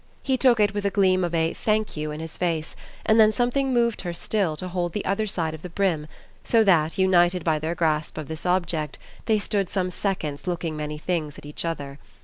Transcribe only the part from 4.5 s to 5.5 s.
to hold the other